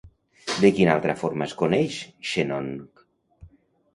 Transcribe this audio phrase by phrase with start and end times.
[0.63, 1.99] De quina altra forma es coneix
[2.29, 2.73] Shennong?